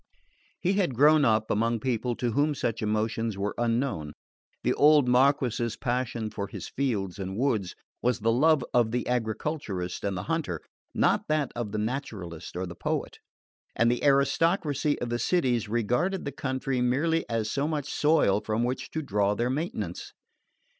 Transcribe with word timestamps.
He 0.59 0.73
had 0.73 0.95
grown 0.95 1.23
up 1.25 1.51
among 1.51 1.79
people 1.79 2.15
to 2.15 2.31
whom 2.31 2.55
such 2.55 2.81
emotions 2.81 3.37
were 3.37 3.53
unknown. 3.59 4.13
The 4.63 4.73
old 4.73 5.07
Marquess's 5.07 5.77
passion 5.77 6.31
for 6.31 6.47
his 6.47 6.67
fields 6.67 7.19
and 7.19 7.37
woods 7.37 7.75
was 8.01 8.17
the 8.21 8.31
love 8.31 8.65
of 8.73 8.89
the 8.89 9.07
agriculturist 9.07 10.03
and 10.03 10.17
the 10.17 10.23
hunter, 10.23 10.61
not 10.95 11.27
that 11.27 11.51
of 11.55 11.71
the 11.71 11.77
naturalist 11.77 12.57
or 12.57 12.65
the 12.65 12.73
poet; 12.73 13.19
and 13.75 13.91
the 13.91 14.03
aristocracy 14.03 14.99
of 14.99 15.09
the 15.11 15.19
cities 15.19 15.69
regarded 15.69 16.25
the 16.25 16.31
country 16.31 16.81
merely 16.81 17.23
as 17.29 17.51
so 17.51 17.67
much 17.67 17.87
soil 17.87 18.41
from 18.43 18.63
which 18.63 18.89
to 18.89 19.03
draw 19.03 19.35
their 19.35 19.51
maintenance. 19.51 20.13